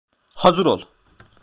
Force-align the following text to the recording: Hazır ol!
Hazır 0.35 0.65
ol! 0.65 0.81